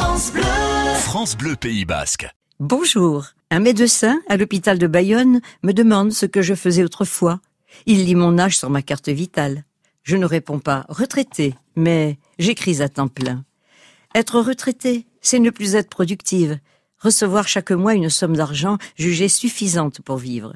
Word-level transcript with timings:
France 0.00 0.32
Bleu. 0.32 0.42
France 0.94 1.36
Bleu 1.36 1.56
Pays 1.56 1.84
Basque. 1.84 2.26
Bonjour. 2.58 3.26
Un 3.50 3.60
médecin 3.60 4.18
à 4.30 4.38
l'hôpital 4.38 4.78
de 4.78 4.86
Bayonne 4.86 5.42
me 5.62 5.72
demande 5.72 6.12
ce 6.12 6.24
que 6.24 6.40
je 6.40 6.54
faisais 6.54 6.82
autrefois. 6.82 7.40
Il 7.84 8.06
lit 8.06 8.14
mon 8.14 8.38
âge 8.38 8.56
sur 8.56 8.70
ma 8.70 8.80
carte 8.80 9.10
vitale. 9.10 9.64
Je 10.02 10.16
ne 10.16 10.24
réponds 10.24 10.58
pas 10.58 10.86
retraité, 10.88 11.54
mais 11.76 12.18
j'écris 12.38 12.80
à 12.80 12.88
temps 12.88 13.08
plein. 13.08 13.44
Être 14.14 14.40
retraité, 14.40 15.06
c'est 15.20 15.38
ne 15.38 15.50
plus 15.50 15.74
être 15.74 15.90
productive, 15.90 16.58
recevoir 16.98 17.46
chaque 17.46 17.70
mois 17.70 17.94
une 17.94 18.08
somme 18.08 18.36
d'argent 18.36 18.78
jugée 18.96 19.28
suffisante 19.28 20.00
pour 20.00 20.16
vivre. 20.16 20.54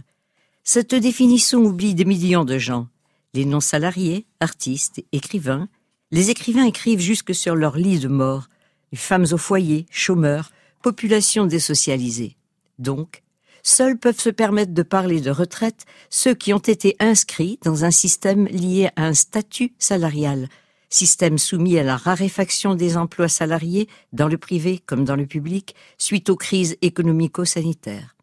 Cette 0.63 0.95
définition 0.95 1.61
oublie 1.61 1.95
des 1.95 2.07
millions 2.07 2.47
de 2.47 2.57
gens. 2.57 2.89
Les 3.35 3.45
non-salariés, 3.45 4.27
artistes, 4.41 5.05
écrivains. 5.13 5.69
Les 6.13 6.31
écrivains 6.31 6.65
écrivent 6.65 7.01
jusque 7.01 7.35
sur 7.35 7.55
leur 7.55 7.77
lit 7.77 7.99
de 7.99 8.09
mort. 8.09 8.49
Femmes 8.95 9.27
au 9.33 9.37
foyer, 9.37 9.87
chômeurs, 9.91 10.51
population 10.83 11.47
désocialisée. 11.47 12.37
Donc, 12.79 13.23
seuls 13.63 13.99
peuvent 13.99 14.21
se 14.21 14.31
permettre 14.31 14.73
de 14.73 14.83
parler 14.83 15.21
de 15.21 15.31
retraite 15.31 15.87
ceux 16.11 16.35
qui 16.35 16.53
ont 16.53 16.59
été 16.59 16.97
inscrits 17.01 17.59
dans 17.63 17.85
un 17.85 17.91
système 17.91 18.47
lié 18.47 18.91
à 18.97 19.07
un 19.07 19.15
statut 19.15 19.73
salarial, 19.79 20.49
système 20.91 21.39
soumis 21.39 21.79
à 21.79 21.83
la 21.83 21.97
raréfaction 21.97 22.75
des 22.75 22.97
emplois 22.97 23.29
salariés 23.29 23.89
dans 24.13 24.29
le 24.29 24.39
privé 24.39 24.81
comme 24.85 25.05
dans 25.05 25.17
le 25.17 25.27
public 25.27 25.75
suite 25.99 26.31
aux 26.31 26.37
crises 26.37 26.77
économico-sanitaires. 26.83 28.15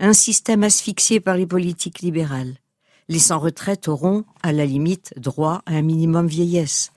Un 0.00 0.12
système 0.12 0.64
asphyxié 0.64 1.20
par 1.20 1.36
les 1.36 1.46
politiques 1.46 2.00
libérales. 2.00 2.56
Les 3.08 3.18
sans-retraite 3.18 3.88
auront, 3.88 4.24
à 4.42 4.52
la 4.52 4.64
limite, 4.64 5.12
droit 5.16 5.62
à 5.66 5.74
un 5.74 5.82
minimum 5.82 6.26
vieillesse. 6.26 6.90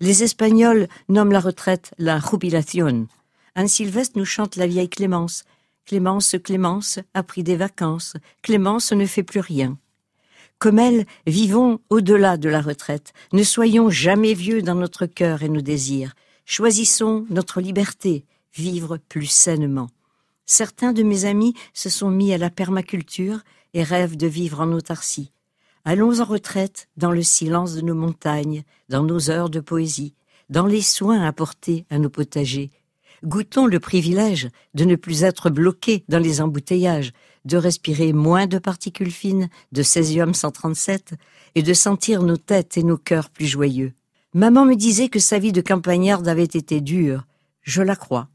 Les 0.00 0.22
Espagnols 0.22 0.88
nomment 1.08 1.32
la 1.32 1.40
retraite 1.40 1.92
la 1.98 2.18
jubilación. 2.18 3.06
Anne 3.54 3.68
Sylvestre 3.68 4.18
nous 4.18 4.24
chante 4.24 4.56
la 4.56 4.66
vieille 4.66 4.88
Clémence. 4.88 5.44
Clémence, 5.86 6.36
Clémence 6.42 6.98
a 7.14 7.22
pris 7.22 7.44
des 7.44 7.56
vacances. 7.56 8.14
Clémence 8.42 8.92
ne 8.92 9.06
fait 9.06 9.22
plus 9.22 9.40
rien. 9.40 9.78
Comme 10.58 10.78
elle, 10.78 11.06
vivons 11.26 11.78
au-delà 11.90 12.36
de 12.36 12.48
la 12.48 12.60
retraite. 12.60 13.12
Ne 13.32 13.42
soyons 13.44 13.90
jamais 13.90 14.34
vieux 14.34 14.62
dans 14.62 14.74
notre 14.74 15.06
cœur 15.06 15.42
et 15.42 15.48
nos 15.48 15.60
désirs. 15.60 16.14
Choisissons 16.46 17.26
notre 17.30 17.60
liberté, 17.60 18.24
vivre 18.54 18.96
plus 18.96 19.26
sainement. 19.26 19.88
Certains 20.46 20.92
de 20.92 21.02
mes 21.02 21.24
amis 21.24 21.54
se 21.72 21.88
sont 21.88 22.10
mis 22.10 22.34
à 22.34 22.38
la 22.38 22.50
permaculture 22.50 23.40
et 23.74 23.82
rêvent 23.82 24.16
de 24.16 24.26
vivre 24.26 24.60
en 24.60 24.72
autarcie. 24.72 25.32
Allons 25.86 26.20
en 26.20 26.24
retraite 26.24 26.88
dans 26.96 27.12
le 27.12 27.22
silence 27.22 27.74
de 27.74 27.82
nos 27.82 27.94
montagnes, 27.94 28.62
dans 28.88 29.02
nos 29.02 29.30
heures 29.30 29.50
de 29.50 29.60
poésie, 29.60 30.14
dans 30.48 30.64
les 30.64 30.80
soins 30.80 31.22
apportés 31.22 31.84
à 31.90 31.98
nos 31.98 32.08
potagers. 32.08 32.70
Goûtons 33.22 33.66
le 33.66 33.80
privilège 33.80 34.48
de 34.72 34.84
ne 34.84 34.96
plus 34.96 35.24
être 35.24 35.50
bloqués 35.50 36.02
dans 36.08 36.18
les 36.18 36.40
embouteillages, 36.40 37.12
de 37.44 37.58
respirer 37.58 38.14
moins 38.14 38.46
de 38.46 38.58
particules 38.58 39.10
fines, 39.10 39.50
de 39.72 39.82
césium 39.82 40.32
137, 40.32 41.14
et 41.54 41.62
de 41.62 41.74
sentir 41.74 42.22
nos 42.22 42.38
têtes 42.38 42.78
et 42.78 42.82
nos 42.82 42.98
cœurs 42.98 43.28
plus 43.28 43.46
joyeux. 43.46 43.92
Maman 44.32 44.64
me 44.64 44.76
disait 44.76 45.10
que 45.10 45.20
sa 45.20 45.38
vie 45.38 45.52
de 45.52 45.60
campagnarde 45.60 46.26
avait 46.28 46.44
été 46.44 46.80
dure. 46.80 47.26
Je 47.62 47.82
la 47.82 47.94
crois. 47.94 48.28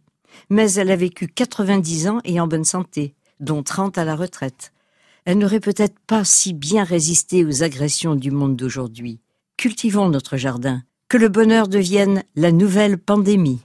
Mais 0.51 0.71
elle 0.73 0.91
a 0.91 0.95
vécu 0.95 1.27
90 1.27 2.07
ans 2.09 2.19
et 2.23 2.39
en 2.39 2.47
bonne 2.47 2.63
santé, 2.63 3.15
dont 3.39 3.63
30 3.63 3.97
à 3.97 4.05
la 4.05 4.15
retraite. 4.15 4.71
Elle 5.29 5.37
n'aurait 5.37 5.59
peut-être 5.59 5.99
pas 6.07 6.23
si 6.23 6.53
bien 6.53 6.83
résisté 6.83 7.45
aux 7.45 7.61
agressions 7.61 8.15
du 8.15 8.31
monde 8.31 8.55
d'aujourd'hui. 8.55 9.19
Cultivons 9.57 10.09
notre 10.09 10.37
jardin. 10.37 10.81
Que 11.07 11.17
le 11.17 11.29
bonheur 11.29 11.67
devienne 11.67 12.23
la 12.35 12.51
nouvelle 12.51 12.97
pandémie. 12.97 13.57